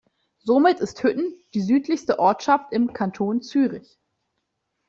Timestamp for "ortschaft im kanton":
2.17-3.43